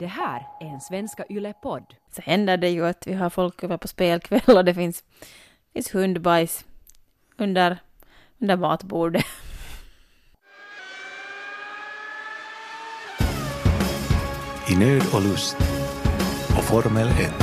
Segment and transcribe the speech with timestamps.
[0.00, 1.94] Det här är en Svenska Yle-podd.
[2.10, 5.04] Så händer det ju att vi har folk över på spelkväll och det finns,
[5.72, 6.64] finns hundbajs
[7.36, 7.78] under,
[8.38, 9.24] under matbordet.
[14.70, 15.56] I nöd och lust
[16.58, 17.34] och Formel 1.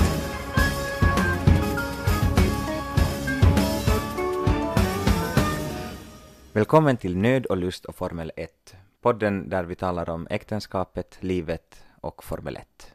[6.54, 11.87] Välkommen till Nöd och lust och Formel 1, podden där vi talar om äktenskapet, livet
[12.02, 12.92] och Formel 1.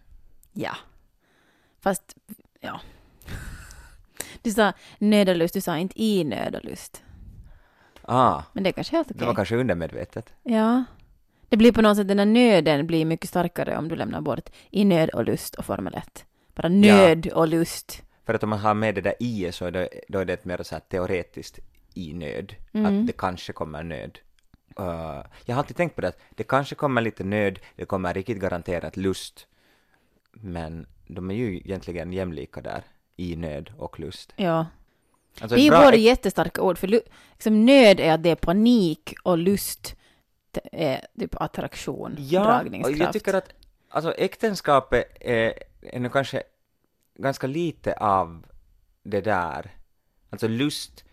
[0.52, 0.76] Ja.
[1.80, 2.16] Fast,
[2.60, 2.80] ja.
[4.42, 7.02] Du sa nöd och lust, du sa inte i nöd och lust.
[8.02, 9.18] Ah, Men det är kanske helt okej.
[9.20, 10.32] det var kanske undermedvetet.
[10.42, 10.84] Ja.
[11.48, 14.50] Det blir på något sätt, den här nöden blir mycket starkare om du lämnar bort
[14.70, 16.24] i nöd och lust och Formel 1.
[16.54, 18.02] Bara nöd och lust.
[18.26, 20.32] För att om man har med det där i så är det, då är det
[20.32, 21.58] ett mer så här teoretiskt
[21.94, 23.00] i nöd, Mm.
[23.00, 24.18] att det kanske kommer nöd.
[24.80, 28.14] Uh, jag har alltid tänkt på det att det kanske kommer lite nöd, det kommer
[28.14, 29.46] riktigt garanterat lust,
[30.32, 32.82] men de är ju egentligen jämlika där,
[33.16, 34.32] i nöd och lust.
[34.36, 34.66] Ja.
[35.40, 38.34] Alltså Det är ju bra båda jättestarka ord, för liksom nöd är att det är
[38.36, 39.96] panik och lust
[40.52, 43.00] det är typ attraktion, Ja, dragningskraft.
[43.00, 43.52] jag tycker att
[43.88, 46.42] alltså, äktenskapet är, är nog kanske
[47.14, 48.46] ganska lite av
[49.02, 49.76] det där.
[50.30, 51.04] Alltså lust,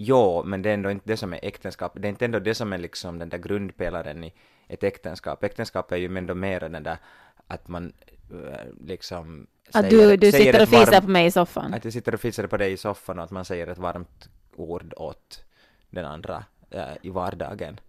[0.00, 1.92] ja, men det är ändå inte det som är äktenskap.
[1.94, 4.32] Det är inte ändå det som är liksom den där grundpelaren i
[4.68, 5.44] ett äktenskap.
[5.44, 6.98] Äktenskap är ju ändå mer den där
[7.46, 7.92] att man
[8.30, 11.74] eh, liksom Att du, du säger sitter och varmt- fisar på mig i soffan.
[11.74, 14.28] Att jag sitter och fixar på dig i soffan och att man säger ett varmt
[14.56, 15.44] ord åt
[15.90, 17.80] den andra eh, i vardagen.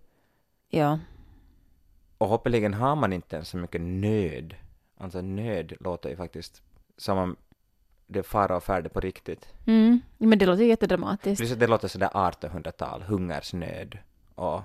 [0.70, 1.00] Ja.
[2.18, 4.56] Och hoppeligen har man inte ens så mycket nöd.
[4.98, 6.62] Alltså nöd låter ju faktiskt
[6.98, 7.36] som om
[8.10, 9.48] det fara och färde på riktigt.
[9.66, 10.02] Mm.
[10.18, 11.42] Men det låter ju jättedramatiskt.
[11.42, 13.98] Precis, det låter sådär 1800-tal, hungersnöd
[14.36, 14.62] och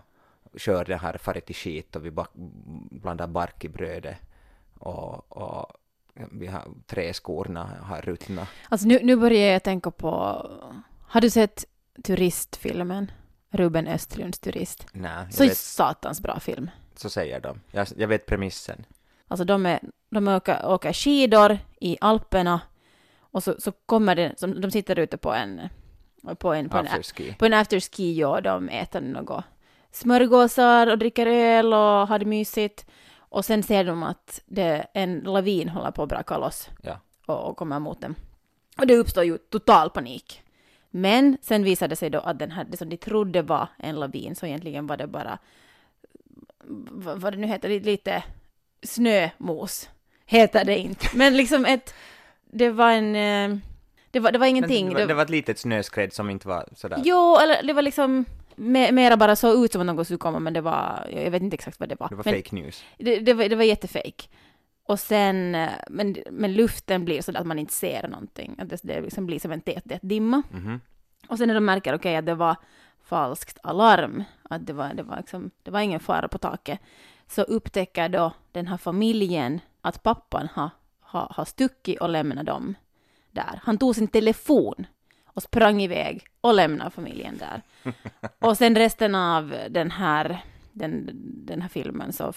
[0.56, 2.12] kör det här farit i skit och vi
[2.90, 4.16] blandar bark i brödet
[4.78, 5.72] och, och
[6.14, 8.48] vi har träskorna har ruttnat.
[8.68, 10.08] Alltså nu, nu börjar jag tänka på...
[11.00, 11.64] Har du sett
[12.04, 13.10] turistfilmen?
[13.50, 14.86] Ruben Östlunds Turist.
[14.92, 16.70] Nej, Så vet, satans bra film.
[16.96, 17.60] så säger de.
[17.70, 18.86] Jag, jag vet premissen.
[19.28, 19.80] Alltså de, är,
[20.10, 22.60] de åker, åker skidor i Alperna
[23.34, 25.60] och så, så kommer det, som, de sitter ute på en,
[26.38, 27.34] på en, på en, Afterski.
[27.38, 29.44] på en afterski och de äter något
[29.90, 32.86] smörgåsar och dricker öl och har det mysigt.
[33.16, 37.00] Och sen ser de att det, en lavin håller på att braka loss Ja.
[37.26, 38.14] och, och kommer mot dem.
[38.78, 40.42] Och det uppstår ju total panik.
[40.90, 43.96] Men sen visade det sig då att den här, det som de trodde var en
[43.96, 45.38] lavin, så egentligen var det bara,
[46.90, 48.22] vad, vad det nu heter, lite, lite
[48.82, 49.88] snömos.
[50.26, 51.06] Heter det inte.
[51.14, 51.94] Men liksom ett,
[52.54, 53.58] det var en, eh,
[54.10, 54.88] det var, det var ingenting.
[54.88, 57.02] Det, var, det var ett litet snöskred som inte var sådär.
[57.04, 58.24] Jo, eller det var liksom
[58.56, 61.42] me- mera bara så ut som att något skulle komma, men det var, jag vet
[61.42, 62.08] inte exakt vad det var.
[62.08, 62.84] Det var men fake news.
[62.98, 64.24] Det, det, var, det var jättefake.
[64.86, 68.56] Och sen, eh, men, men luften blir så att man inte ser någonting.
[68.58, 70.42] Att det, det liksom blir som en tät, dimma.
[70.50, 70.80] Mhm.
[71.28, 72.56] Och sen när de märker, okej, att det var
[73.04, 76.78] falskt alarm, att det var, det var liksom, det var ingen fara på taket,
[77.28, 80.70] så upptäcker då den här familjen att pappan har,
[81.04, 82.74] har, har stuckit och lämnat dem
[83.30, 83.60] där.
[83.62, 84.86] Han tog sin telefon
[85.24, 87.62] och sprang iväg och lämnade familjen där.
[88.38, 91.10] Och sen resten av den här, den,
[91.46, 92.32] den här filmen så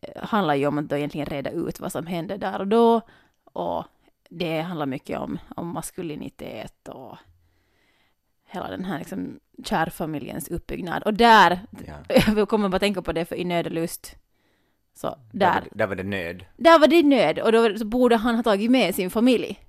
[0.00, 3.00] eh, handlar ju om att då egentligen reda ut vad som hände där och då.
[3.44, 3.84] Och
[4.28, 7.16] det handlar mycket om, om maskulinitet och
[8.46, 11.02] hela den här liksom kärfamiljens uppbyggnad.
[11.02, 11.94] Och där, Ja.
[12.36, 14.16] jag kommer bara tänka på det för i nöd och lust,
[14.94, 16.44] så Där, där, var det- där var det nöd.
[16.56, 19.60] där var det nöd och då så borde han ha tagit med sin familj.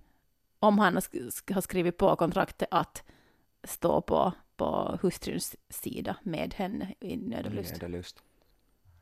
[0.60, 3.04] Om han har sk- sk- har skrivit på kontraktet att
[3.64, 7.72] stå på, på hustruns sida med henne i nöd och lust.
[7.72, 8.24] Nöd och lust.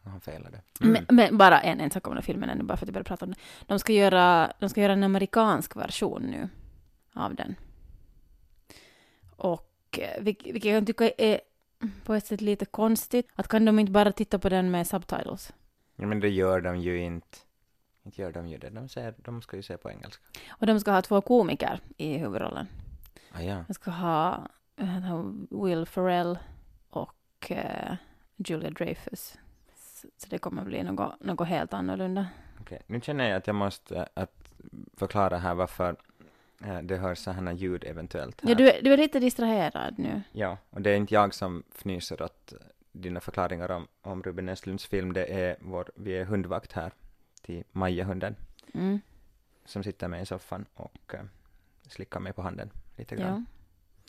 [0.04, 0.62] Han felade.
[0.80, 2.94] Men, men bara en, en sak om den här filmen ännu, bara för att jag
[2.94, 3.38] började prata om det.
[3.68, 6.50] De ska göra, de ska göra en amerikansk version nu
[7.14, 7.56] av den.
[9.36, 11.42] Och eh, vil- vilket jag tycker är
[12.04, 15.54] på ett sätt lite konstigt, att kan de inte bara titta på den med subtitles?
[16.04, 17.38] Ja, men det gör de ju inte.
[18.06, 18.70] Inte gör de ju det.
[18.70, 20.24] De, säger, de ska ju se på engelska.
[20.50, 22.68] Och de ska ha två komiker i huvudrollen.
[23.32, 23.64] Ah, ja.
[23.68, 24.48] De ska ha
[24.78, 25.24] eh,
[25.64, 26.40] Will Ferrell
[26.90, 27.96] och eh,
[28.36, 29.38] Julia Dreyfus.
[29.76, 32.28] Så, det kommer bli något, något helt annorlunda.
[32.62, 32.82] Okej.
[32.88, 34.54] Nu känner jag att jag måste äh, att
[34.98, 35.96] förklara här varför
[36.66, 38.42] äh, det hörs så här ljud eventuellt.
[38.42, 38.50] Här.
[38.50, 40.22] Ja, du, är- du är lite distraherad nu.
[40.32, 42.54] Ja, och det är inte jag som fnyser åt
[42.94, 45.14] dina förklaringar om, om Ruben Östlunds film.
[45.14, 46.92] Det är vår, vi är hundvakt här
[47.42, 48.36] till Maja-hunden
[48.74, 49.00] Mm.
[49.66, 51.22] som sitter med i soffan och äh,
[51.88, 53.46] slickar mig på handen lite grann.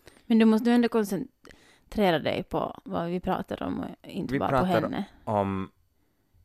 [0.04, 0.10] Ja.
[0.26, 4.50] Men du måste ändå koncentrera dig på vad vi pratar om och inte Vi bara
[4.50, 5.04] på pratar henne.
[5.24, 5.70] Om,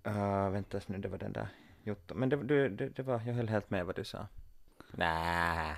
[0.08, 1.48] uh, vänta nu, det var den där.
[1.84, 2.16] Jotto.
[2.16, 4.28] Men det, det, det, det var, jag höll helt med vad du sa.
[4.92, 5.76] Nä.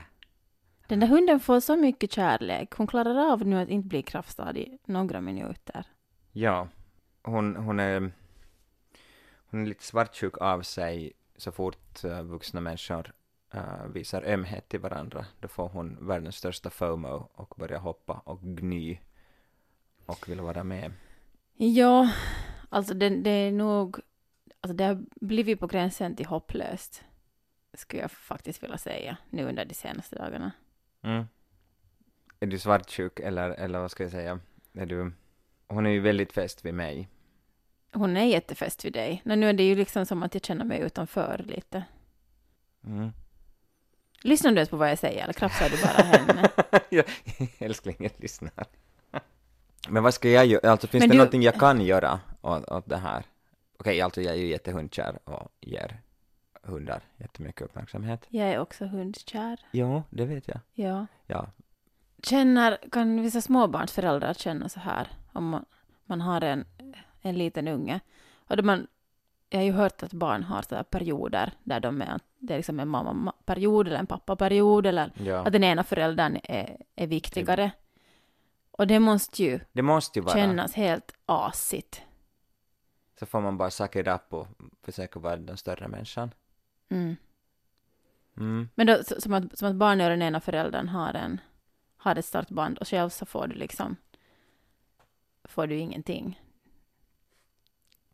[0.88, 2.74] Den där hunden får så mycket kärlek.
[2.74, 5.86] Hon klarar av nu att inte bli kraftstad i några minuter.
[6.32, 6.68] Ja,
[7.24, 8.12] hon, hon är
[9.52, 13.14] hon är lite svartsjuk av sig så fort uh, vuxna människor
[13.56, 15.26] uh, visar ömhet till varandra.
[15.40, 19.00] Då får hon världens största FOMO och börjar hoppa och gny
[20.06, 20.92] och vill vara med.
[21.58, 22.12] Ja,
[22.70, 24.00] alltså det, det är nog...
[24.62, 27.04] Alltså det har blivit på gränsen till hopplöst,
[27.74, 30.52] skulle jag faktiskt vilja säga, nu under de senaste dagarna.
[31.02, 31.26] Mm.
[32.40, 34.40] Är du svartsjuk eller, eller vad ska jag säga?
[34.74, 35.12] Är du...
[35.72, 37.08] Hon är ju väldigt fäst vid mig.
[37.94, 39.22] Hon är jättefäst vid dig.
[39.26, 41.84] Men nu är det ju liksom som att jag känner mig utanför lite.
[42.86, 43.12] Mm.
[44.24, 46.50] Lyssnar du ens på vad jag säger eller krafsar du bara henne?
[46.90, 47.04] ja,
[47.60, 48.52] älsklingen lyssnar.
[49.90, 50.72] Men vad ska jag göra?
[50.72, 53.24] Alltså finns Men det du- någonting jag kan göra åt, åt det här?
[53.80, 56.02] Okej, alltså jag är ju jättehundkär och ger
[56.64, 58.26] hundar jättemycket uppmärksamhet.
[58.30, 59.60] Jag är också hundkär.
[59.72, 60.60] Jo, det vet jag.
[60.74, 61.06] Ja.
[61.28, 61.48] Ja.
[62.24, 65.66] Känner, kan vissa småbarnsföräldrar känna så här om man,
[66.06, 66.66] man har en,
[67.22, 68.00] en liten unge?
[68.34, 68.88] Och då man,
[69.50, 72.80] jag har ju hört att barn har så perioder där de är, det är liksom
[72.80, 75.46] en mamma-period eller en pappa-period eller ja.
[75.46, 77.72] att den ena föräldern är, är viktigare.
[78.72, 80.36] Och det måste ju Det måste ju vara.
[80.36, 82.02] kännas helt asigt.
[83.20, 84.48] Så får man bara suck it up och
[84.84, 86.32] försöka vara den större människan.
[86.90, 87.16] Mm.
[88.38, 88.70] Mm.
[88.76, 91.42] Men då, som, att, som att den ena föräldern har, en,
[92.02, 93.96] har ett startband och själv så får du liksom
[95.44, 96.42] får du ingenting.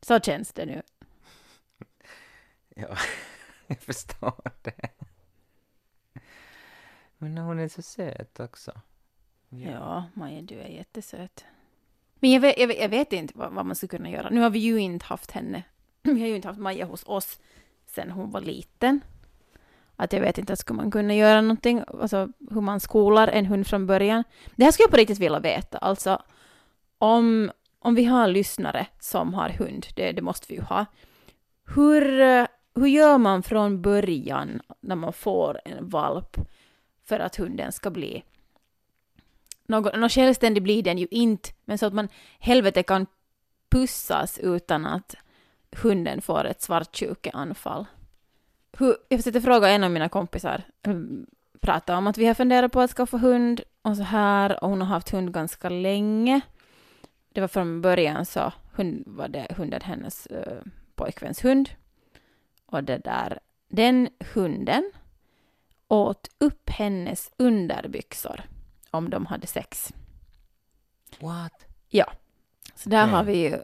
[0.01, 0.81] Så känns det nu.
[2.75, 2.97] Ja,
[3.67, 4.89] jag förstår det.
[7.17, 8.81] Men hon är så söt också.
[9.49, 11.45] Ja, Maja, du är jättesöt.
[12.15, 14.29] Men jag vet, jag vet, jag vet inte vad, vad man skulle kunna göra.
[14.29, 15.63] Nu har vi ju inte haft henne.
[16.01, 17.39] Vi har ju inte haft Maja hos oss
[17.85, 19.01] sen hon var liten.
[19.99, 23.45] Att jag vet inte, att skulle man kunna göra någonting, alltså hur man skolar en
[23.45, 24.23] hund från början.
[24.55, 25.77] Det här skulle jag på riktigt vilja veta.
[25.77, 26.21] Alltså,
[26.97, 30.85] om, om vi har lyssnare som har hund, det, det måste vi ju ha.
[31.75, 32.01] Hur,
[32.79, 36.37] hur gör man från början när man får en valp
[37.05, 38.23] för att hunden ska bli
[39.67, 42.09] någon, någon självständig blir den ju inte, men så att man
[42.39, 43.05] helvete kan
[43.69, 45.15] pussas utan att
[45.71, 47.85] hunden får ett svartsjukeanfall.
[48.71, 50.63] Hur, jag försökte fråga en av mina kompisar,
[51.59, 54.81] prata om att vi har funderat på att skaffa hund och så här, och hon
[54.81, 56.41] har haft hund ganska länge.
[57.33, 61.69] Det var från början så hund, var det hunden hennes uh, pojkväns hund.
[62.65, 64.91] Och det där, den hunden
[65.87, 68.41] åt upp hennes underbyxor
[68.91, 69.93] om de hade sex.
[71.19, 71.65] What?
[72.75, 73.13] Så där Mm.
[73.15, 73.57] har vi ju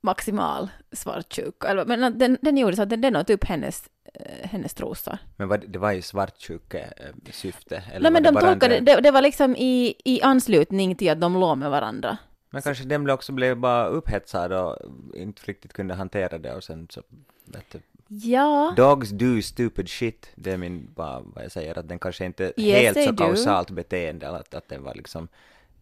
[0.00, 1.68] maximal svartsjuka.
[1.68, 5.18] Eller, Men den, den gjorde så att den, den åt upp hennes, eh, hennes trosor.
[5.36, 7.76] Men vad, det var ju svartsjuke-syfte?
[7.76, 11.10] Eller Nej var men det de tolkade, det, det var liksom i, i anslutning till
[11.10, 12.16] att de låg med varandra.
[12.50, 14.76] Men kanske den också blev bara upphetsad och
[15.14, 17.02] inte riktigt kunde hantera det och sen så,
[17.44, 17.80] vet du.
[18.08, 18.74] Ja.
[18.76, 22.52] Dogs do stupid shit, det är min, bara vad jag säger, att den kanske inte
[22.56, 23.24] Yes, helt så do.
[23.24, 25.28] kausalt beteende, att, att den var liksom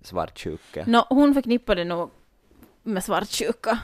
[0.03, 0.85] svartsjuke.
[0.87, 2.11] Nå, hon förknippade nog
[2.83, 3.79] med svartsjuka.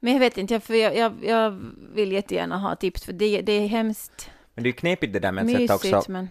[0.00, 1.50] Men jag vet inte, för jag, jag, jag
[1.94, 5.18] vill jättegärna ha tips, för det, det är hemskt Men det är ju knepigt det
[5.18, 6.28] där med att sätta mysigt, också men...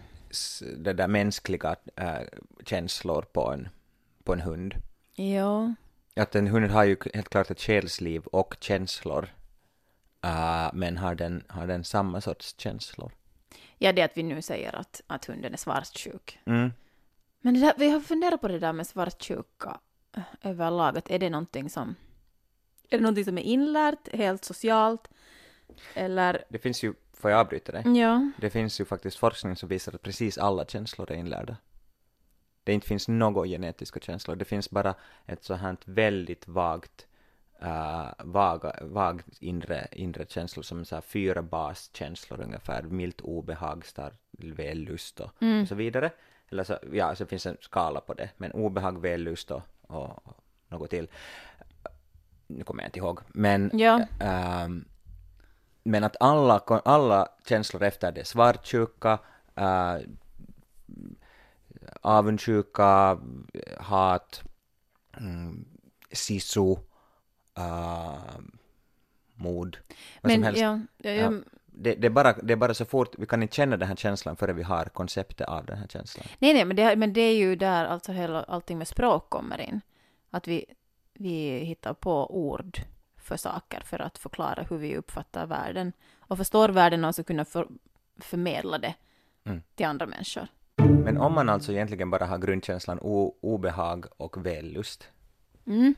[0.76, 2.20] det där mänskliga äh,
[2.64, 3.68] känslor på en,
[4.24, 4.74] på en hund.
[5.14, 5.74] Ja.
[6.16, 9.28] Att en hund har ju helt klart ett själsliv och känslor.
[10.24, 13.12] äh, men har den, har den samma sorts känslor?
[13.78, 16.38] Ja, det att vi nu säger att, att hunden är svartsjuk.
[16.44, 16.72] Mm.
[17.40, 19.80] Men det där, vi har funderat på det där med svartsjuka
[20.42, 21.94] överlag, att är det någonting som...
[22.90, 25.08] Är det någonting som är inlärt, helt socialt?
[25.94, 26.44] Eller...
[26.48, 27.98] Det finns ju, får jag avbryta dig?
[28.00, 28.30] Ja.
[28.40, 31.56] Det finns ju faktiskt forskning som visar att precis alla känslor är inlärda.
[32.64, 34.94] Det inte finns några genetiska känslor, det finns bara
[35.26, 37.06] ett så här väldigt vagt,
[37.62, 44.20] uh, vaga, vagt inre, inre känslor som så här fyra baskänslor ungefär, milt obehag, stark
[44.30, 45.62] vällust och, Mm.
[45.62, 46.10] och så vidare.
[46.48, 50.42] Eller så, ja, så finns en skala på det, men obehag, vällust och, och, och
[50.68, 51.08] något till.
[52.46, 54.00] Nu kommer jag inte ihåg, men Ja.
[54.20, 54.84] Ehm,
[55.82, 59.18] men att alla, alla känslor efter det, svartsjuka,
[59.60, 59.96] uh,
[62.00, 63.18] avundsjuka,
[63.78, 64.42] hat,
[65.16, 65.64] mm,
[66.12, 66.76] sisu,
[67.58, 68.38] uh,
[69.34, 69.76] mod,
[70.22, 70.60] vad som Men helst.
[70.60, 71.32] ja, ja, ja, Ja.
[71.78, 73.96] Det, det, är bara, det är bara så fort, vi kan inte känna den här
[73.96, 76.26] känslan före vi har konceptet av den här känslan.
[76.38, 79.60] Nej, nej, men det, men det är ju där alltså hela, allting med språk kommer
[79.60, 79.80] in.
[80.30, 80.64] Att vi,
[81.18, 82.78] vi hittar på ord
[83.16, 87.44] för saker för att förklara hur vi uppfattar världen och förstår världen och så kunna
[87.44, 87.68] för,
[88.18, 88.94] förmedla det
[89.44, 89.62] Mm.
[89.74, 90.46] till andra människor.
[90.76, 92.98] Men om man alltså egentligen bara har grundkänslan
[93.40, 95.08] obehag och vällust,
[95.66, 95.94] Mm.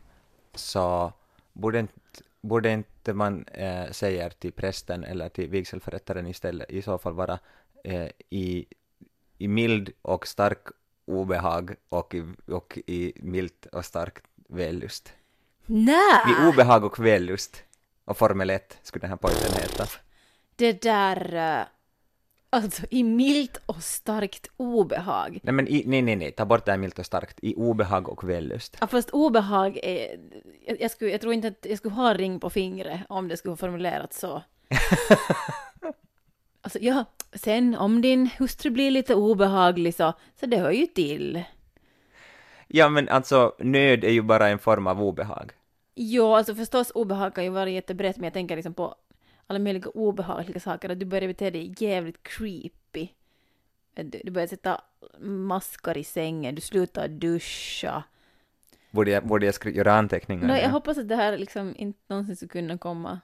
[0.55, 1.13] så
[1.53, 1.95] borde inte,
[2.41, 7.39] borde inte man eh, säga till prästen eller till vigselförrättaren istället i så fall vara
[7.85, 8.67] eh, i,
[9.39, 10.67] i mild och stark
[11.07, 15.12] obehag och i, och i milt och starkt vällust.
[15.67, 16.21] Nej!
[16.26, 17.62] Vid obehag och vällust
[18.05, 19.87] och Formel 1 skulle den här pojken heta.
[20.57, 21.35] Det där...
[21.61, 21.67] eh,
[22.50, 25.38] Alltså i milt och starkt obehag.
[25.43, 28.09] Nej men i, nej nej nej, ta bort det här milt och starkt, i obehag
[28.09, 28.76] och vällust.
[28.81, 30.21] Ja, fast obehag är...
[30.67, 33.37] Jag, jag, skulle, jag tror inte att jag skulle ha ring på fingret om det
[33.37, 34.43] skulle vara formulerat så.
[36.62, 41.43] alltså ja, sen om din hustru blir lite obehaglig så, så det hör ju till.
[42.69, 45.53] Ja men alltså, nöd är ju bara en form av obehag.
[45.95, 48.95] Jo, alltså förstås obehag kan ju vara jättebrett, men jag tänker liksom på
[49.47, 53.09] alla möjliga obehagliga saker, att du börjar bete dig jävligt creepy.
[53.95, 54.81] Du, du börjar sätta
[55.21, 58.03] maskar i sängen, du slutar duscha.
[58.91, 60.47] Borde jag, borde jag skri- göra anteckningar?
[60.47, 60.73] Nej, jag Ja.
[60.73, 63.21] hoppas att det här liksom inte någonsin skulle kunna komma,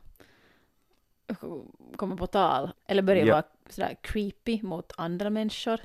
[1.96, 2.70] komma på tal.
[2.86, 3.34] Eller börja Ja.
[3.34, 5.80] vara sådär creepy mot andra människor.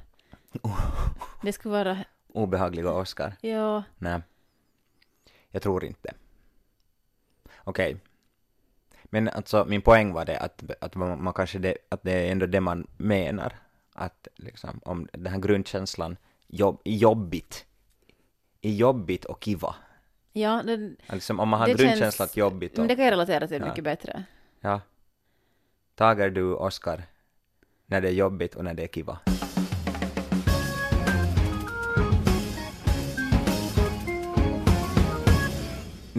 [1.43, 1.97] Det skulle vara,
[2.33, 3.33] Obehagliga Oscar?
[3.41, 4.21] ja, Nej.
[5.51, 6.13] Jag tror inte.
[7.57, 7.97] Okej.
[9.03, 12.31] Men alltså, min poäng var det att, att man, man kanske det, att det är
[12.31, 13.53] ändå det man menar.
[13.93, 16.17] Att liksom, om den här grundkänslan
[16.47, 17.65] jobb, jobbigt,
[18.61, 19.75] är jobbigt och kiva.
[20.33, 23.11] ja, det, Liksom, om man har grundkänslan känns- att jobbigt och, men det kan jag
[23.11, 23.67] relatera till Ja.
[23.67, 24.23] mycket bättre.
[24.59, 24.81] ja.
[25.95, 27.03] Tager du Oscar
[27.85, 29.19] när det är jobbigt och när det är kiva?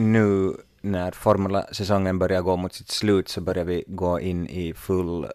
[0.01, 5.27] Nu när Formula-säsongen börjar gå mot sitt slut så börjar vi gå in i full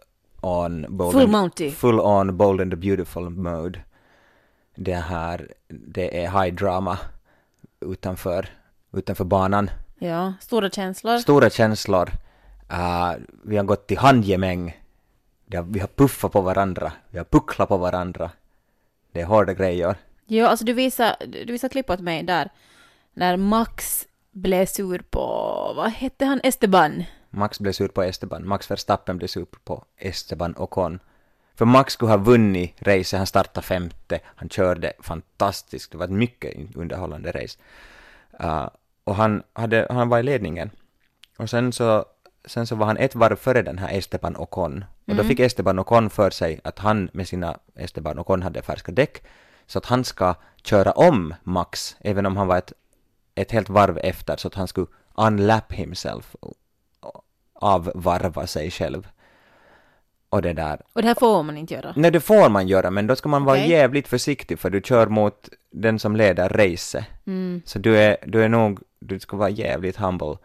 [0.41, 3.79] on bold Full and, full on bold and the beautiful mode.
[4.75, 6.99] Det här, det är high drama
[7.79, 8.49] utanför,
[8.93, 9.69] utanför banan.
[9.99, 11.17] Ja, stora känslor.
[11.17, 12.11] Stora känslor.
[12.71, 14.81] Uh, vi har gått till handgemäng.
[15.53, 16.91] Har, vi har puffat på varandra.
[17.09, 18.31] Vi har pucklat på varandra.
[19.11, 19.95] Det är hårda grejer.
[20.25, 22.49] Ja, alltså du visar, du visar klipp åt mig där,
[23.13, 25.25] när Max blev sur på,
[25.75, 27.03] vad hette han, Esteban?
[27.29, 28.47] Max blev sur på Esteban.
[28.47, 30.99] Max Verstappen blev sur på Esteban Ocon.
[31.55, 36.11] För Max skulle ha vunnit racet, han startade femte, han körde fantastiskt, det var ett
[36.11, 37.59] mycket underhållande race.
[38.43, 38.69] Uh,
[39.03, 40.69] och han, hade, han var i ledningen.
[41.37, 42.05] Och sen så,
[42.45, 44.85] sen så var han ett varv före den här Esteban Ocon.
[45.07, 48.91] Och då fick Esteban Ocon för sig att han med sina, Esteban Ocon hade färska
[48.91, 49.23] däck,
[49.65, 52.73] så att han ska köra om Max, även om han var ett,
[53.35, 56.35] ett helt varv efter, så att han skulle unlap himself,
[57.53, 59.07] avvarva sig själv.
[60.29, 60.81] Och det där.
[60.93, 61.93] Och det här får man inte göra.
[61.95, 65.07] Nej, det får man göra, men då ska man vara jävligt försiktig för du kör
[65.07, 67.05] mot den som leder racet.
[67.25, 67.61] Mm.
[67.65, 70.37] Så du är, du är nog, du ska vara jävligt humble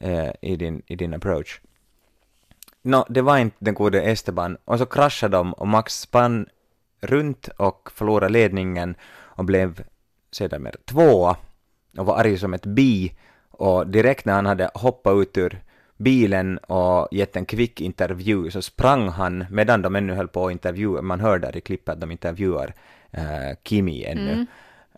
[0.00, 1.60] eh, i, din, i din approach.
[2.82, 6.46] Nå, det var inte den gode Esteban, och så kraschade de och Max spann
[7.00, 9.82] runt och förlorade ledningen och blev
[10.32, 11.36] sedermera tvåa
[11.98, 13.12] och var arg som ett bi.
[13.50, 15.62] Och direkt när han hade hoppat ut ur
[15.96, 20.52] bilen och gett en kvick intervju så sprang han medan de ännu höll på att
[20.52, 22.74] intervjua, man hör där i klippet att de intervjuar
[23.10, 24.46] eh, Kimi ännu.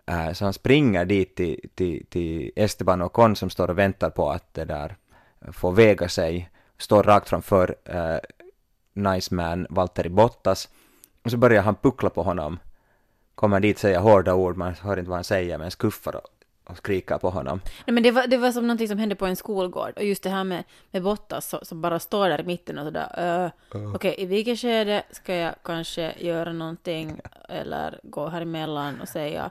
[0.07, 4.11] Eh, så han springer dit till, till, till Esteban och Con som står och väntar
[4.11, 4.97] på att det där
[5.53, 8.19] får väga sig, står rakt framför eh,
[8.93, 10.69] nice man Valtteri Bottas.
[11.23, 12.59] Och så börjar han puckla på honom.
[13.35, 16.29] Kommer dit säga hårda ord, man hör inte vad han säger men skuffar och,
[16.65, 17.61] och skriker på honom.
[17.87, 19.93] Nej, men det var, det var som någonting som hände på en skolgård.
[19.97, 23.53] Och just det här med, med Bottas som bara står där i mitten och sådär.
[23.75, 29.09] Uh, Okej, i vilket skede ska jag kanske göra någonting eller gå här emellan och
[29.09, 29.51] säga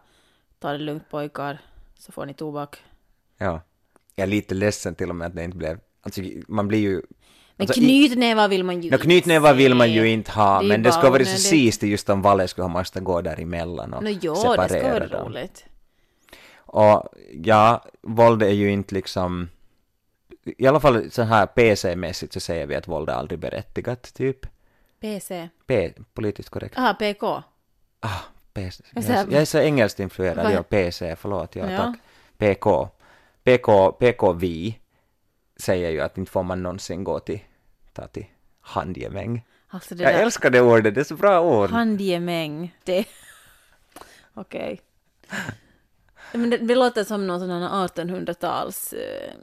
[0.62, 1.60] ta det lugnt pojkar
[2.00, 2.78] så får ni tobak.
[3.38, 3.62] Ja.
[4.16, 7.02] Jag är lite ledsen till och med att det inte blev, alltså man blir ju
[7.56, 10.84] Men Alltså, knytnävar vill man ju Nå, knytnävar vill man ju inte ha, Det men
[10.84, 14.10] det skulle vara så sist just om Valle skulle ha måste gå däremellan och Nå
[14.10, 15.28] jo, det separera ska vara dem.
[15.28, 15.66] roligt.
[16.74, 17.04] Och
[17.44, 19.50] ja, våld är ju inte liksom,
[20.44, 24.46] i alla fall så här PC-mässigt så säger vi att våld är aldrig berättigat, typ.
[25.00, 25.50] PC.
[25.68, 26.78] P, politiskt korrekt.
[26.78, 27.44] Aha, PK.
[28.00, 28.10] Ah,
[28.54, 28.84] PC.
[28.96, 31.78] Jag är- jag är så engelskt influerad, ja, PC, förlåt, ja, Ja.
[31.78, 31.96] tack.
[32.38, 32.90] PK.
[33.44, 34.80] PK, PK vi
[35.56, 37.40] säger ju att inte får man någonsin gå till,
[37.94, 38.26] ta till
[38.62, 39.46] handgemäng.
[39.68, 41.70] Alltså Jag där älskar det ordet, det är så bra ord.
[41.70, 42.76] handgemäng.
[42.84, 43.06] Det...
[44.34, 44.82] Okej.
[46.34, 48.94] Men det, det låter som någon sån här 1800-tals...
[48.94, 49.34] eh,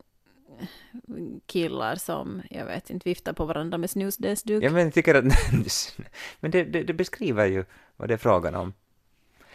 [1.47, 4.65] killar som, jag vet inte, viftar på varandra med snusdelsduk.
[4.65, 5.25] Jag men, tycker att,
[6.41, 7.65] men det, det, det beskriver ju
[7.97, 8.73] vad det är frågan om.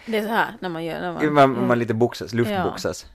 [0.06, 1.34] Det är så här när man gör, när man...
[1.34, 3.06] Man, man lite boxas, luftboxas.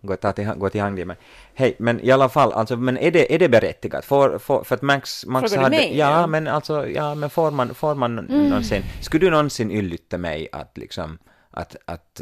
[0.00, 1.16] Gå, ta till, gå till med.
[1.54, 4.04] Hej, men i alla fall, alltså, men är det, är det berättigat?
[4.04, 6.26] Får, får, för att Max, Max Frågar du mig, Ja, eller?
[6.26, 8.48] men alltså, ja, men får man, får man Mm.
[8.48, 11.18] någonsin, skulle du någonsin yllytta mig att liksom,
[11.50, 12.20] att, att,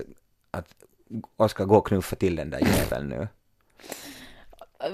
[0.50, 0.74] att
[1.36, 3.28] Oskar gå och knuffa till den där jäveln nu?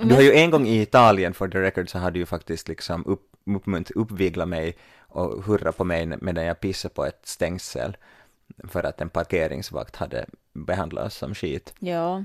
[0.04, 2.69] Du har ju en gång i Italien, for the record, så har du ju faktiskt
[2.69, 3.23] liksom upp,
[3.57, 7.97] uppmunt, uppviglat mig och hurra på mig medan jag pissade på ett stängsel
[8.69, 11.75] för att en parkeringsvakt hade behandlat oss som skit.
[11.78, 12.25] Ja.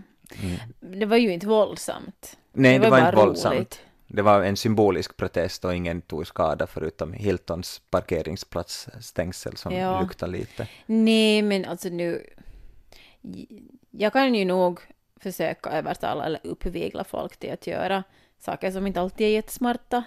[0.80, 2.38] Det var ju inte våldsamt.
[2.54, 3.56] Nej, det, var, bara inte våldsamt.
[3.56, 3.80] roligt.
[4.08, 10.02] Det var en symbolisk protest och ingen tog skada förutom Hiltons parkeringsplatsstängsel som Ja.
[10.02, 10.68] luktar lite.
[10.86, 12.26] Nej, men alltså nu...
[13.92, 14.80] Jag kan ju nog
[15.16, 18.04] försöka övertala eller uppvigla folk till att göra
[18.40, 20.04] saker som inte alltid är jättesmarta.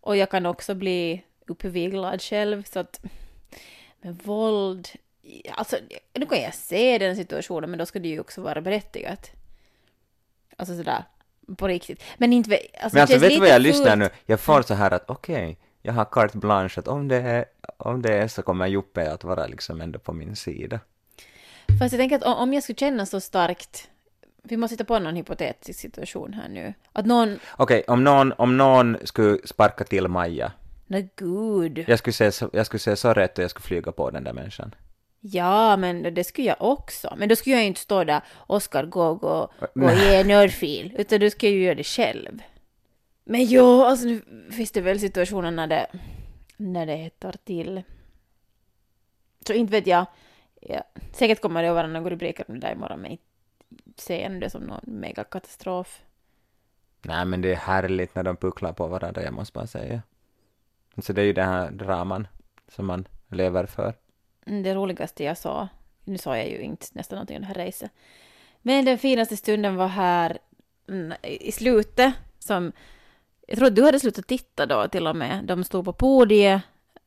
[0.00, 3.00] Och jag kan också bli uppviglad själv, så att...
[4.00, 4.88] Men våld...
[5.50, 5.76] Alltså,
[6.14, 9.30] nu kan jag se den situationen, men då ska det ju också vara berättigat.
[10.56, 11.04] Alltså sådär,
[11.56, 12.02] på riktigt.
[12.16, 12.60] Men inte...
[12.80, 13.98] Alltså, Men alltså vet du vad jag lyssnar fult.
[13.98, 14.10] nu?
[14.26, 17.44] Jag får så här att okej, jag har carte blanche att om det, är,
[17.76, 20.80] om det är så kommer Joppe att vara liksom ändå på min sida.
[21.78, 23.88] Fast jag tänker att om- jag skulle känna så starkt,
[24.42, 28.56] vi måste hitta på någon hypotetisk situation här nu, att någon, Okej, om, någon, om
[28.56, 30.52] någon skulle sparka till Maja,
[30.86, 34.10] nej gud, jag skulle, så, jag skulle säga så rätt och jag skulle flyga på
[34.10, 34.74] den där människan.
[35.20, 39.14] ja men det skulle jag också, men då skulle jag inte stå där, Oskar gå,
[39.14, 42.42] gå, gå och ge en örfil, utan du ska ju göra det själv.
[43.24, 45.86] Men jo, alltså nu finns det väl situationer när det,
[46.56, 47.82] när det hettar till.
[49.46, 50.06] Så inte vet jag,
[50.68, 53.22] ja, säkert kommer det att vara några rubriker om det där imorgon, men inte
[53.96, 56.02] ser jag det som någon megakatastrof.
[57.02, 60.02] Nej men det är härligt när de pucklar på varandra, jag måste bara säga.
[60.98, 62.26] Så det är ju den här draman
[62.68, 63.94] som man lever för.
[64.46, 65.68] Mm, Det roligaste jag sa,
[66.04, 67.90] nu sa jag ju inte nästan någonting om det här racet,
[68.62, 70.38] men den finaste stunden var här
[70.88, 72.72] mm, i slutet, som
[73.46, 75.44] jag tror att du hade slutat titta då till och med.
[75.44, 76.62] De stod på podiet,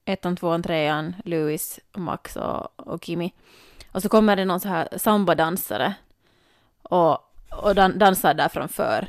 [0.06, 3.34] ettan, tvåan, trean, Louis, Max och, och Kimi.
[3.91, 5.94] Och så kommer det någon så här sambadansare
[6.84, 7.18] och,
[7.63, 9.08] och dan, dansar där framför.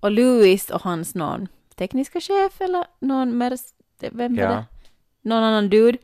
[0.00, 3.56] Och Louis och hans någon tekniska chef eller någon mer,
[4.00, 4.48] vem var Ja.
[4.50, 4.64] det?
[5.22, 5.98] Någon annan dude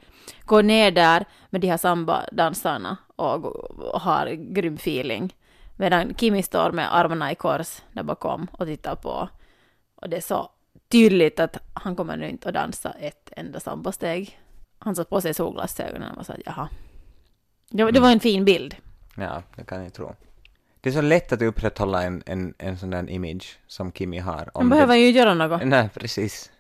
[0.44, 3.44] går ner där med de här samba-dansarna och,
[3.94, 5.34] och har grym feeling.
[5.76, 9.28] Medan Kimi står med armarna i kors där bakom och tittar på.
[9.96, 10.50] Och det är så
[10.88, 14.40] tydligt att han kommer nu inte att dansa ett enda sambasteg.
[14.78, 16.68] Han satt på sig solglasögonen och var så att jaha.
[17.70, 18.76] Det, var- det var en fin bild.
[19.16, 20.14] Ja, det kan jag tro.
[20.80, 24.50] Det är så lätt att upprätthålla en, en, en sån där image som Kimi har.
[24.54, 25.00] Han behöver det...
[25.00, 25.62] ju göra något.
[25.66, 26.52] Nej, precis.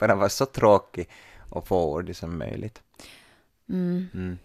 [0.00, 1.08] Bara vara så tråkig
[1.50, 2.82] och fåordig som möjligt.
[3.68, 4.08] Mm.
[4.14, 4.38] Mm.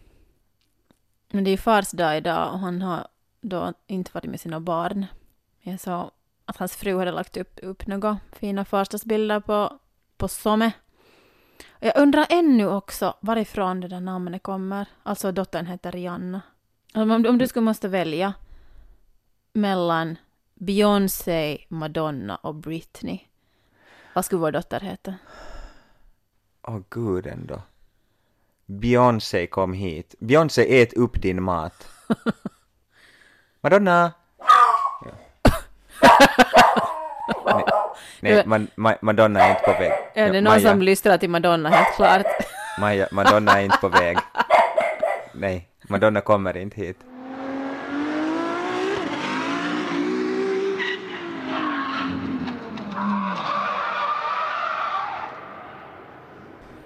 [1.32, 3.08] Men det är ju fars dag idag och han har
[3.42, 5.06] då inte varit med sina barn.
[5.62, 6.12] Jag sa
[6.48, 9.80] att hans fru hade lagt upp, upp några fina farsdagsbilder på,
[10.18, 10.28] på.
[11.80, 14.88] Och jag undrar ännu också varifrån det där namnet kommer.
[15.04, 16.42] Alltså dottern heter Rihanna.
[16.94, 18.34] Om, om, om du skulle måste välja
[19.54, 20.16] mellan
[20.54, 23.20] Beyoncé, Madonna och Britney.
[24.14, 25.16] Vad skulle vår dotter heta?
[26.68, 27.62] Åh gud ändå.
[28.66, 30.16] Beyoncé kom hit.
[30.20, 31.88] Beyoncé ät upp din mat.
[33.62, 34.14] Madonna!
[38.20, 39.92] Nej, nej man, ma, Madonna är inte på väg.
[40.14, 42.26] Ja, det är någon Maja, som lystrar till Madonna helt klart.
[42.80, 44.18] Maja, Madonna är inte på väg.
[45.34, 46.98] Nej, Madonna kommer inte hit.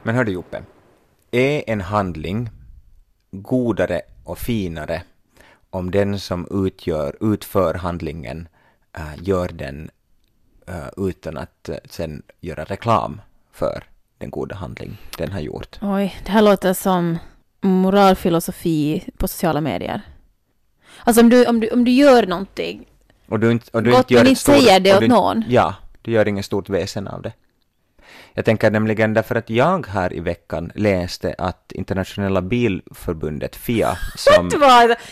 [0.04, 0.64] Men hör du Joppe,
[1.32, 2.50] är en handling
[3.32, 5.04] godare och finare
[5.70, 8.48] om den som utgör, utför handlingen
[9.22, 9.90] gör den
[10.68, 13.84] äh, utan att äh, sen göra reklam för
[14.18, 15.80] den goda handling den har gjort.
[15.82, 17.18] Oj, det här låter som
[17.62, 20.02] moralfilosofi på sociala medier.
[21.04, 22.86] Alltså om du, om du, om du gör någonting,
[23.28, 25.08] Och du inte, och du Gott, inte gör men inte stort, säger det åt du,
[25.08, 25.44] någon.
[25.50, 27.34] Ja, du gör inget stort väsen av det.
[28.34, 34.50] Jag tänker nämligen därför att jag här i veckan läste att internationella bilförbundet FIA som...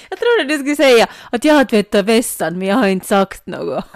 [0.09, 3.47] Jag trodde du skulle säga att jag har tvättat vässan men jag har inte sagt
[3.47, 3.85] något.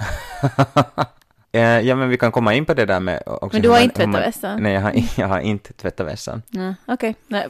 [1.56, 3.76] Eh, ja men vi kan komma in på det där med också Men du har
[3.76, 4.64] man- inte tvättat vässan?
[4.64, 6.42] Nej, jag har, jag har inte tvättat vässan.
[6.50, 7.16] Nej, okej.
[7.28, 7.48] Nej.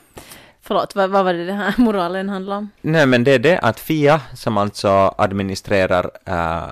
[0.62, 2.70] Förlåt, vad, vad var det den här moralen handlade om?
[2.82, 6.63] Nej men det är det att FIA som alltså administrerar äh,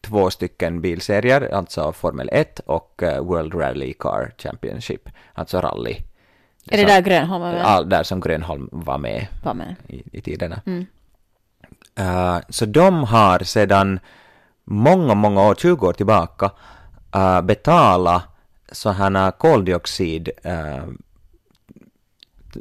[0.00, 5.96] två stycken bilserier, alltså Formel 1 och eh, World Rally Car Championship, alltså rally.
[6.66, 7.64] Är det som- där Grönholm var med?
[7.64, 9.74] All, där som Grönholm var med Var med?
[9.88, 10.60] i, i tiderna.
[10.66, 10.86] Mm.
[11.94, 14.00] Eh, så de har sedan
[14.64, 16.50] många, många år, 20 år tillbaka,
[17.16, 18.22] uh, betala
[18.72, 20.84] sådana koldioxid eh,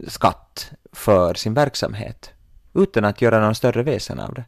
[0.07, 2.31] skatt för sin verksamhet
[2.73, 4.43] utan att göra någon större väsen av det.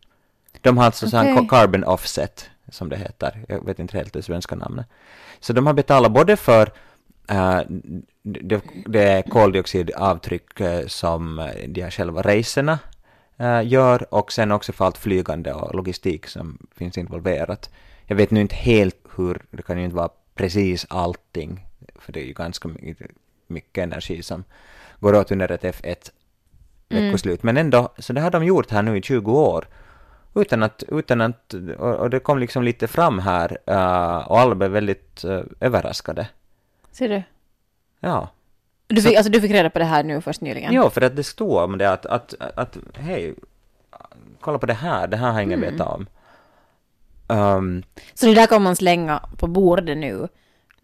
[0.61, 1.47] De har alltså sån Okej.
[1.49, 3.45] carbon offset, som det heter.
[3.47, 4.85] Jag vet inte helt det svenska namnet.
[5.39, 6.71] Så de har betalat både för
[7.29, 7.61] eh,
[8.23, 12.79] det, det koldioxidavtryck eh, som de här själva racerna
[13.37, 17.69] eh, gör och sen också för allt flygande och logistik som finns involverat.
[18.05, 22.21] Jag vet nu inte helt hur, det kan ju inte vara precis allting, för det
[22.21, 22.69] är ju ganska
[23.47, 24.43] mycket, energi som
[24.99, 26.11] går åt under ett F1
[26.89, 29.67] veckoslut, men ändå, så det har de gjort här nu i 20 år.
[30.35, 34.71] Utan att, utan att och, det kom liksom lite fram här eh, och alla blev
[34.71, 36.27] väldigt eh, överraskade.
[36.91, 37.23] Ser du?
[37.99, 38.29] Ja.
[38.87, 40.73] Du Så- fick, alltså du fick reda på det här nu först nyligen?
[40.73, 43.35] Jo, för att det stod om det att, att, att hej,
[44.39, 46.05] kolla på det här, det här har ingen vetat om.
[47.27, 50.27] Um, Så det där kommer man slänga på bordet nu?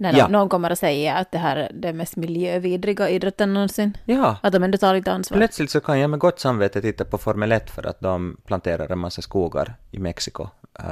[0.01, 0.27] När Ja.
[0.27, 3.97] någon kommer att säga att det här är den mest miljövidriga idrotten någonsin?
[4.05, 5.37] ja, Att de ändå tar lite ansvar?
[5.37, 8.91] plötsligt så kan jag med gott samvete titta på Formel 1 för att de planterar
[8.91, 10.47] en massa skogar i Mexiko
[10.79, 10.85] eh,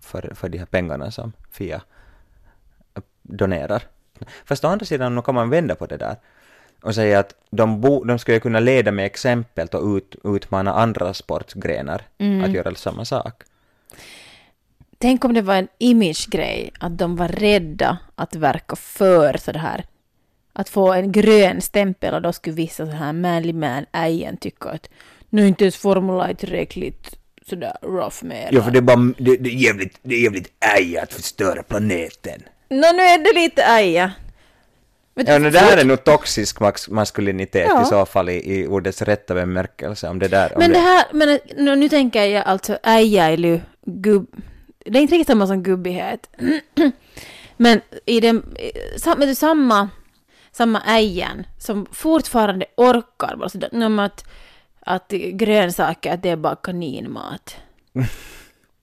[0.00, 1.80] för, för de här pengarna som Fia
[3.22, 3.82] donerar.
[4.44, 6.16] Fast å andra sidan, nu kan man vända på det där
[6.82, 11.14] och säga att de, bo, de skulle kunna leda med exempel och ut, utmana andra
[11.14, 12.02] sportgrenar
[12.44, 13.42] att göra samma sak.
[14.98, 19.58] Tänk om det var en imagegrej, att de var rädda att verka för så det
[19.58, 19.84] här.
[20.52, 24.68] Att få en grön stämpel och då skulle vissa så här manly man äjen tycka
[24.68, 24.88] att
[25.30, 29.12] nu är inte ens Formula 1 tillräckligt sådär rough med Ja, för det är bara,
[29.18, 32.42] det, det är jävligt, det är jävligt äj att förstöra planeten.
[32.68, 34.12] Nå, nu är det lite äja.
[35.14, 37.82] Ja, det där är nog toxisk mas- maskulinitet Ja.
[37.82, 40.52] i så fall i, i ordets rätta bemärkelse, om det där...
[40.52, 44.26] Om Men det här, men nu, nu tänker jag alltså äjäily, gubb...
[44.90, 46.30] Det är inte riktigt samma som gubbighet.
[47.56, 48.56] men i den,
[49.26, 49.88] du, samma,
[50.52, 54.24] samma äjen som fortfarande orkar vara sådär, om att,
[54.80, 57.56] att grönsaker, att det är bara kaninmat.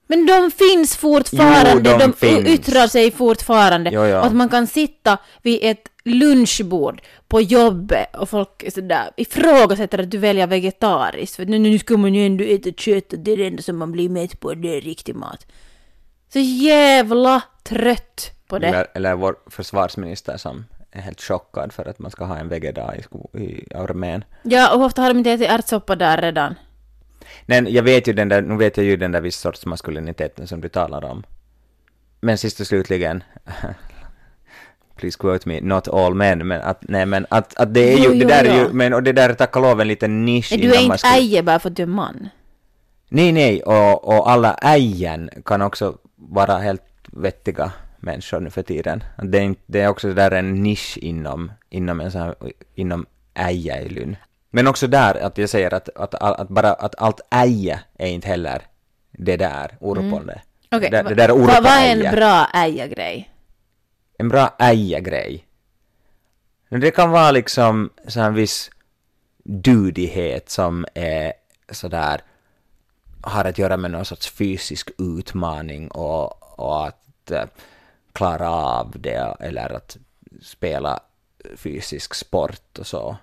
[0.07, 2.47] Men de finns fortfarande, Jo, de de, finns.
[2.47, 3.89] yttrar sig fortfarande.
[3.93, 4.19] Jo, ja.
[4.19, 10.11] Att man kan sitta vid ett lunchbord på jobbet och folk är sådär ifrågasätter att
[10.11, 11.35] du väljer vegetariskt.
[11.35, 13.77] För nu, nu ska man ju ändå äta kött och det är det enda som
[13.77, 15.47] man blir mätt på, det är riktig mat.
[16.33, 18.67] Så jävla trött på det.
[18.67, 23.05] Eller, eller vår försvarsminister som är helt chockad för att man ska ha en vegedag
[23.33, 24.23] i, armén.
[24.43, 26.55] Ja, och ofta har de inte ätit ärtsoppa där redan.
[27.45, 30.47] Men jag vet ju den där, nu vet jag ju den där viss sorts maskuliniteten
[30.47, 31.23] som du talar om.
[32.21, 33.23] Men sist och slutligen,
[34.95, 38.03] please quote me, not all men, men att, nej men att, att det är ju,
[38.03, 38.63] Jo, det jo, där är ja.
[38.63, 41.07] ju, men och det där är tack och lov en liten nisch Du är inte
[41.07, 42.29] äje bara för att du är man.
[43.09, 45.97] Nej, nej, och, och alla äjen kan också
[46.29, 49.03] vara helt vettiga människor nu för tiden.
[49.23, 52.35] Det är, inte, det är också där en nisch inom, inom, en sån här,
[52.75, 54.17] inom äjäilyn.
[54.49, 58.27] Men också där att jag säger att, att, att, bara att allt äje är inte
[58.27, 58.61] heller
[59.11, 60.41] det där, urpolde.
[60.71, 62.09] Okej, det, va- det där är vad vad är urpoäje.
[62.09, 63.29] en bra äja-grej?
[64.17, 65.45] En bra äja-grej.
[66.69, 68.71] Det kan vara liksom så en viss
[69.43, 71.33] dudighet som är
[71.71, 72.21] sådär
[73.25, 77.43] har att göra med någon sorts fysisk utmaning och, och att eh,
[78.13, 79.97] klara av det eller att
[80.41, 80.99] spela
[81.55, 83.17] fysisk sport och så.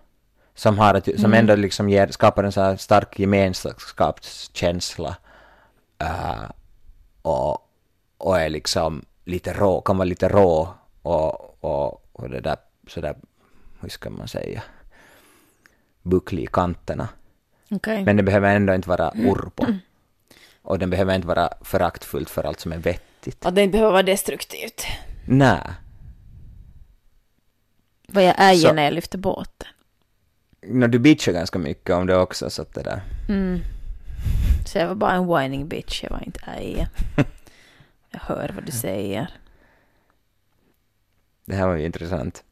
[0.55, 5.17] Som, har att, som ändå liksom ger, skapar en så här stark gemenskapskänsla
[5.99, 6.45] eh,
[7.23, 7.69] och,
[8.19, 12.57] och är liksom lite rå, kan vara lite rå och, och, och det där
[12.89, 13.17] sådär,
[13.81, 14.63] hur ska man säga,
[16.03, 17.09] bucklig i kanterna.
[17.71, 18.05] Okej.
[18.05, 19.67] Men det behöver ändå inte vara urpo.
[20.63, 23.41] Och den behöver inte vara föraktfullt för allt som är vettigt.
[23.53, 24.83] Det inte behöver vara destruktivt.
[25.27, 25.61] Nej.
[28.09, 29.69] Vad jag äger Så- när jag lyfter båten.
[30.67, 33.03] No, du bitchar ganska mycket om det också, så att det där.
[34.67, 36.89] Så jag var bara en whining bitch, jag var inte äja.
[38.11, 39.31] Jag hör vad du säger.
[41.45, 42.45] Det här var ju intressant.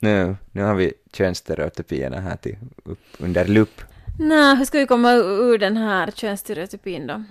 [0.00, 3.80] Nu, nu har vi könsstereotypierna här till, upp under lupp.
[4.18, 7.24] Nej, hur ska vi komma ur den här könsstereotypin då?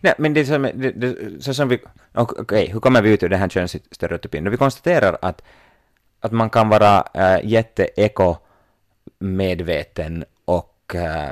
[0.00, 1.78] Nej, men det är som, det, det, så som vi...
[2.14, 4.50] Okej, Okej, hur kommer vi ut ur den här könsstereotypin?
[4.50, 5.42] Vi konstaterar att,
[6.20, 11.30] att man kan vara eh, äh, jätte-eko-medveten och äh,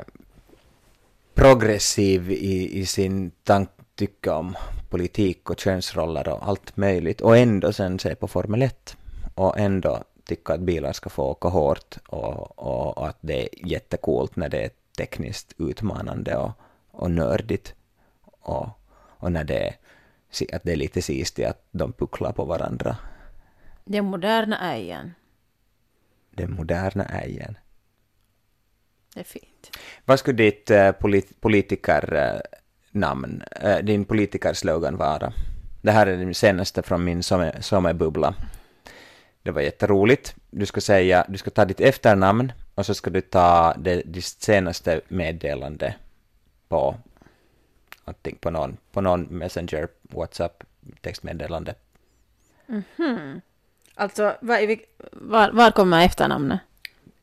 [1.33, 4.55] progressiv i, i sin tanke om
[4.89, 8.97] politik och könsroller och allt möjligt och ändå sen se på Formel 1
[9.35, 13.67] och ändå tycka att bilar ska få åka hårt och, och, och att det är
[13.67, 16.51] jättecoolt när det är tekniskt utmanande och,
[16.91, 17.73] och nördigt
[18.43, 18.69] och,
[19.19, 19.75] och när det är,
[20.55, 22.97] att det är lite sistigt att de pucklar på varandra.
[23.85, 25.13] Den moderna älgen.
[26.31, 27.57] Den moderna älgen.
[29.13, 29.77] Det är fint.
[30.05, 35.33] Vad skulle ditt eh, polit, politikernamn, eh, din politikerslogan vara?
[35.81, 37.23] Det här är den senaste från min
[37.59, 38.35] sommarbubbla.
[39.43, 40.35] Det var jätteroligt.
[40.49, 44.25] Du ska säga, du ska ta ditt efternamn och så ska du ta det, ditt
[44.25, 45.95] senaste meddelande
[46.67, 46.95] på
[48.05, 50.63] någonting, på någon, på någon messenger, whatsapp,
[51.01, 51.75] textmeddelande.
[53.95, 56.59] Alltså, var, i vilk- var, var kommer efternamnet?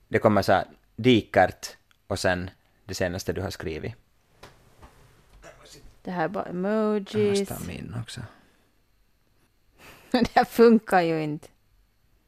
[0.08, 0.64] Det kommer så här,
[0.96, 2.50] Dikert och sen
[2.84, 3.94] det senaste du har skrivit.
[6.02, 7.38] Det här är bara Jag emojis.
[7.40, 8.20] måste ha min också.
[10.10, 11.48] det här funkar ju inte.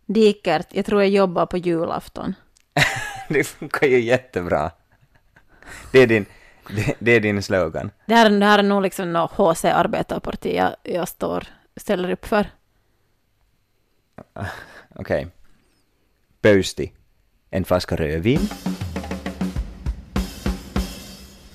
[0.06, 2.34] Dikert, jag tror jag jobbar på julafton.
[3.28, 4.70] Det funkar ju jättebra.
[5.92, 6.26] Det är din,
[6.68, 7.90] det, det är din slogan.
[8.06, 11.46] Det här, det här är nog liksom något HC arbetarparti jag, jag står,
[11.76, 12.46] ställer upp för.
[14.94, 15.28] Okej.
[16.40, 16.92] Pöysti.
[17.50, 18.48] En flaska rödvin.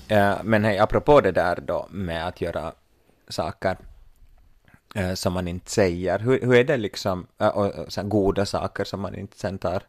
[0.08, 2.72] Eh, men hej, apropå det där då med att göra
[3.28, 3.76] saker
[4.94, 6.18] eh, som man inte säger.
[6.18, 9.82] Hur, hur är det liksom, eh, och, så goda saker som man inte sen tar,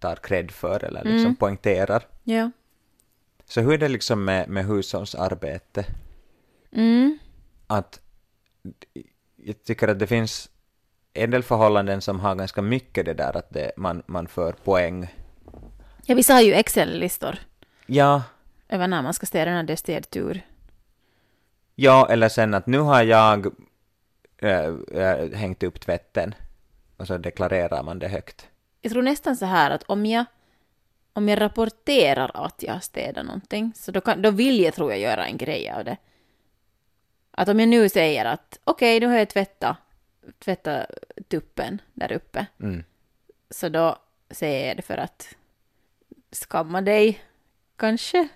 [0.00, 2.02] tar cred för eller liksom poängterar.
[2.24, 2.50] Ja.
[3.48, 5.84] Så hur är det liksom med, med hushållsarbete?
[6.72, 7.18] Mm.
[7.66, 8.00] att
[9.36, 10.50] jag tycker att det finns
[11.14, 15.14] en del förhållanden som har ganska mycket det där att det, man, man för poäng.
[16.06, 17.38] Ja, vissa har ju Excel-listor
[17.86, 18.22] Ja,
[18.68, 20.40] över när man ska städa när det är städtur.
[21.74, 23.46] ja, eller sen att nu har jag
[24.38, 26.34] äh, äh, hängt upp tvätten
[26.96, 28.48] och så deklarerar man det högt.
[28.80, 30.24] Jag tror nästan så här att om jag,
[31.12, 34.90] om jag rapporterar att jag har städat någonting, så då, kan, då vill jag, tror
[34.90, 35.96] jag, göra en grej av det.
[37.30, 39.76] Att om jag nu säger att okej, nu har jag tvättat,
[40.38, 40.86] tvättat
[41.28, 42.84] tuppen där uppe, Mm.
[43.50, 43.96] så då
[44.30, 45.34] säger jag det för att
[46.32, 47.20] skamma dig,
[47.76, 48.28] kanske.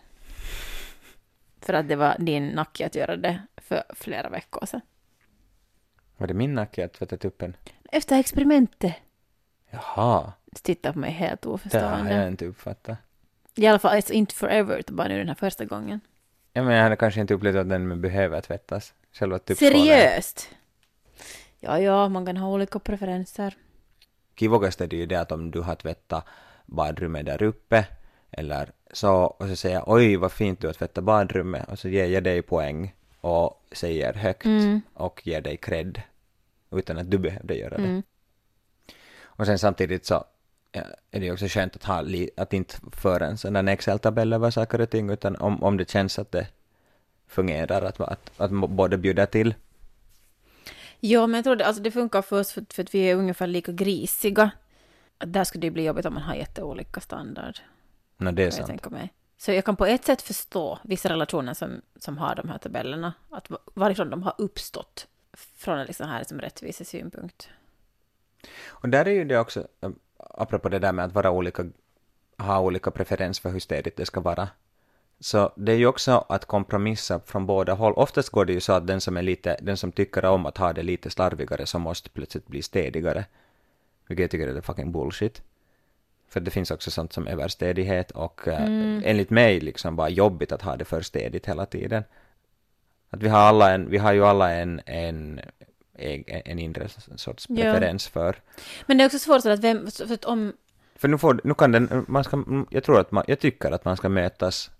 [1.60, 4.80] För att det var din nacke att göra det för flera veckor sedan.
[6.16, 7.56] Var det min nacke att tvätta tuppen?
[7.92, 8.94] Efter experimentet.
[9.70, 12.14] Jaha, Tittar på mig helt det har oförstående.
[12.14, 12.98] jag inte uppfattat.
[13.54, 16.00] I alla fall, it's inte forever, utan bara nu den här första gången.
[16.52, 18.94] Ja, men jag hade kanske inte upplevt att den behöver tvättas.
[19.12, 19.72] Själva tuppskålen.
[19.72, 20.48] Seriöst?
[21.60, 23.56] Ja, ja, man kan ha olika preferenser.
[24.36, 26.24] kivogast är det ju det att om du har tvättat
[26.66, 27.86] badrummet där uppe
[28.30, 31.88] eller så och så säger jag oj vad fint du har tvättat badrummet och så
[31.88, 34.46] ger jag dig poäng och säger högt
[34.94, 36.02] och ger dig cred
[36.70, 38.02] utan att du behövde göra det.
[39.22, 40.24] Och sen samtidigt så
[41.10, 42.04] är det också skönt att, ha
[42.36, 45.90] att inte föra en sån där Excel-tabell över saker och ting utan om, om det
[45.90, 46.46] känns att det
[47.26, 49.54] fungerar att, att, att båda bjuder till.
[51.00, 53.16] Ja, men jag tror det, alltså det funkar för oss för, för att vi är
[53.16, 54.50] ungefär lika grisiga.
[55.18, 57.58] Där skulle det bli jobbigt om man har jätteolika standard.
[58.16, 58.66] No, det är sant.
[58.66, 59.12] tänka mig.
[59.38, 63.14] Så jag kan på ett sätt förstå vissa relationer som, som har de här tabellerna.
[63.30, 65.06] Att va- varifrån de har uppstått.
[65.32, 67.48] Från en liksom här som rättvisesynpunkt.
[68.66, 69.90] Och där är ju det också, äh,
[70.30, 71.64] apropå det där med att vara olika,
[72.38, 74.48] ha olika preferens för hur städigt det ska vara.
[75.20, 77.92] Så det är ju också att kompromissa från båda håll.
[77.92, 80.58] Oftast går det ju så att den som är lite, den som tycker om att
[80.58, 83.24] ha det lite slarvigare så måste plötsligt bli städigare.
[84.08, 85.42] Vilket jag tycker är fucking bullshit.
[86.28, 88.66] För det finns också sånt som överstädighet och äh,
[89.04, 92.04] enligt mig liksom bara jobbigt att ha det för städigt hela tiden.
[93.10, 95.40] Att vi har alla en, vi har ju alla en, en,
[95.98, 97.56] en, en inre sorts Ja.
[97.56, 98.36] preferens för
[98.86, 100.52] Men det är också svårt att vem, för att om,
[100.96, 103.84] för nu, får, nu kan den, man ska, jag tror att man, jag tycker att
[103.84, 104.70] man ska mötas,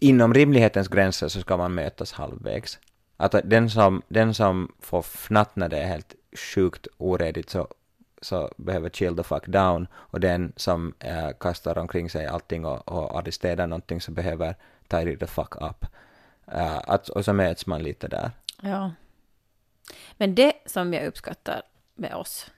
[0.00, 2.78] inom rimlighetens gränser så ska man mötas halvvägs.
[3.16, 6.14] Att den som, den som får fnatt när det är helt
[6.54, 7.68] sjukt oredigt så,
[8.22, 12.88] så behöver chill the fuck down och den som eh, kastar omkring sig allting och,
[12.88, 14.54] och arresterar någonting så behöver
[14.88, 15.86] tidy the fuck up.
[16.52, 18.30] Eh, att, och så möts man lite där.
[18.62, 18.90] Ja.
[20.16, 21.62] Men det som jag uppskattar
[21.94, 22.50] med oss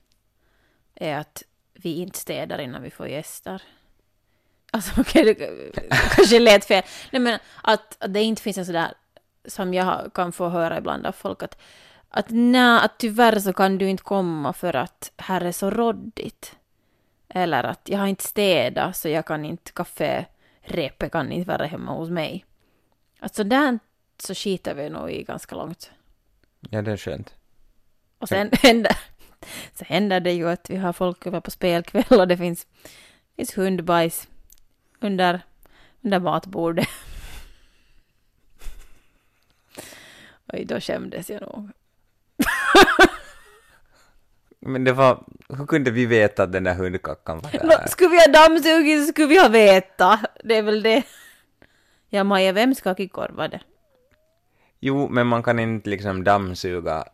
[0.94, 3.62] är att vi inte städar innan vi får gäster.
[4.70, 5.34] Alltså okej, det
[6.16, 6.82] kanske lät fel.
[7.10, 8.94] Nej men att, att det inte finns en sådär
[9.44, 11.58] som jag kan få höra ibland av folk att
[12.08, 16.56] att nej, att tyvärr så kan du inte komma för att här är så råddigt.
[17.28, 21.92] Eller att jag har inte städat så jag kan inte, kafferepet kan inte vara hemma
[21.92, 22.44] hos mig.
[23.20, 23.78] Att sådär
[24.18, 25.90] så skiter vi nog i ganska långt.
[26.70, 27.34] Ja, det är skönt.
[28.18, 28.98] Och sen händer,
[29.74, 32.66] så händer det ju att vi har folk över på spelkväll och det finns,
[33.36, 34.28] finns hundbajs
[35.00, 35.40] under,
[36.04, 36.88] under matbordet.
[40.52, 41.70] Oj, då skämdes jag nog.
[44.60, 47.86] Men det var, hur kunde vi veta att den där hundkackan var där?
[47.86, 50.20] skulle vi ha dammsugit så skulle vi ha vetat.
[50.44, 51.02] Det är väl det.
[52.08, 53.60] Ja, Maja, vems kakikorv var det?
[54.86, 57.04] Jo, men man kan inte liksom dammsuga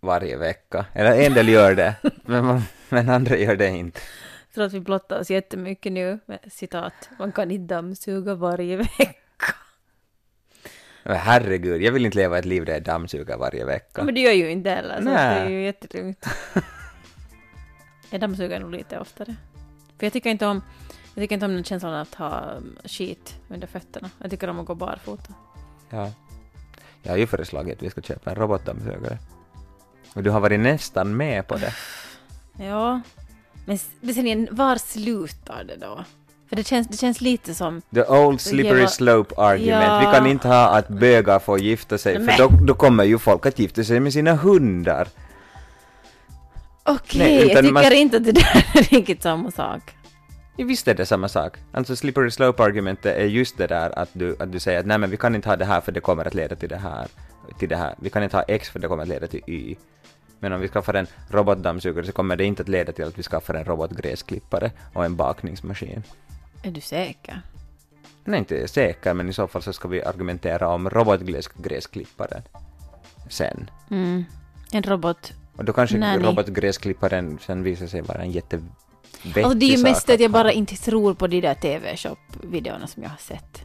[0.00, 0.86] varje vecka.
[0.92, 4.00] Eller en del gör det, men, man, men andra gör det inte.
[4.48, 7.10] Jag tror att vi blottar oss jättemycket nu med citat.
[7.18, 9.54] Man kan inte dammsuga varje vecka.
[11.02, 14.04] Men herregud, jag vill inte leva ett liv där jag dammsuger varje vecka.
[14.04, 16.26] Men det gör ju inte heller, så det är ju jättelugnt.
[18.10, 19.36] jag dammsuger nog lite oftare.
[19.98, 20.62] För jag tycker inte om,
[21.14, 24.10] jag tycker inte om den känslan att ha um, skit under fötterna.
[24.18, 25.34] Jag tycker om att gå barfota.
[25.90, 26.12] Ja.
[27.02, 29.18] Jag har ju föreslagit att vi ska köpa en robotdammsugare.
[30.14, 31.72] Och du har varit nästan med på det.
[32.64, 33.00] Ja,
[33.66, 36.04] men, men sen igen, var slutar det då?
[36.48, 39.84] För det känns, det känns lite som, The old slippery slope argument.
[39.84, 39.98] Ja.
[39.98, 43.18] Vi kan inte ha att bögar får gifta sig, Men- för då, då kommer ju
[43.18, 45.08] folk att gifta sig med sina hundar.
[46.84, 49.80] okej, Nej, jag tycker man- inte att det där är riktigt samma sak.
[50.64, 51.56] Visst är det samma sak.
[51.72, 54.98] Alltså slippery slope argumentet är just det där att du, att du säger att nej
[54.98, 57.08] men vi kan inte ha det här för det kommer att leda till det här,
[57.58, 57.94] till det här.
[57.98, 59.76] Vi kan inte ha X för det kommer att leda till Y.
[60.38, 63.22] Men om vi skaffar en robotdammsugare så kommer det inte att leda till att vi
[63.22, 66.02] skaffar en robotgräsklippare och en bakningsmaskin.
[66.62, 67.42] Är du säker?
[68.24, 72.42] Är inte säker, men i så fall så ska vi argumentera om robotgräsklipparen
[73.28, 73.70] sen.
[73.90, 74.24] Mm.
[74.72, 75.32] En robot.
[75.56, 76.26] Och då kanske Nej, nej.
[76.26, 78.89] robotgräsklipparen sen visar sig vara en jättevettig
[79.24, 83.02] Alltså det är ju mest att jag bara inte tror på de där TV-shop-videorna som
[83.02, 83.62] jag har sett.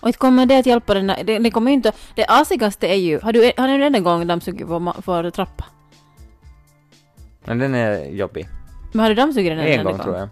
[0.00, 2.94] Och inte kommer det att hjälpa den det, det kommer ju inte, det asigaste är
[2.94, 5.64] ju, har du, har du en gång dammsugit ma- vår trappa?
[7.44, 8.48] Men den är jobbig.
[8.92, 10.28] Men har du dammsugit den En enda gång tror jag.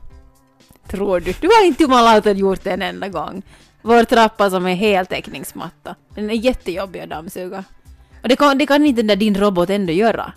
[0.88, 1.32] Tror du?
[1.40, 3.42] Du har inte jumalauta gjort det en enda gång.
[3.82, 5.94] Vår trappa som är heltäckningsmatta.
[6.14, 7.64] Den är jättejobbig att dammsuga.
[8.22, 10.32] Och det kan, det kan inte den där din robot ändå göra.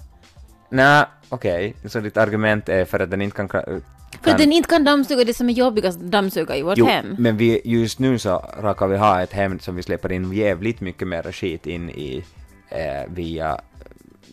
[0.69, 1.75] Nej, okej.
[1.85, 3.47] Så ditt argument är för att den inte kan...
[3.47, 3.81] kan
[4.21, 6.85] För att den inte kan dammsuga det som är jobbigast att dammsuga i vårt jo,
[6.85, 7.15] hem.
[7.19, 10.81] men vi, just nu så råkar vi ha ett hem som vi släpper in jävligt
[10.81, 12.23] mycket mer skit in i
[12.69, 13.61] eh, via,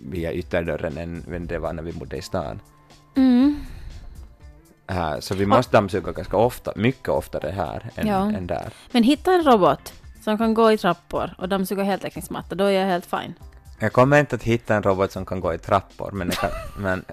[0.03, 2.61] via ytterdörren än, det var när vi bodde i stan.
[3.17, 3.57] Mm.
[4.89, 8.33] Här, så vi måste dammsuga ganska ofta, mycket oftare här än, Ja.
[8.33, 8.69] än där.
[8.93, 9.93] Men hitta en robot
[10.25, 13.35] som kan gå i trappor och dammsuga heltäckningsmatta, då är jag helt fine.
[13.79, 17.05] Jag kommer inte att hitta en robot som kan gå i trappor, men, kan, men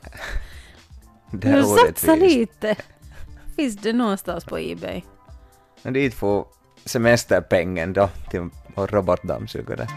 [1.32, 2.38] det är Men satsa orättvist.
[2.38, 2.76] lite!
[3.56, 5.02] Finns det någonstans på Ebay?
[5.82, 6.46] Men dit får
[6.86, 9.88] semesterpengen då till vår robotdammsugare.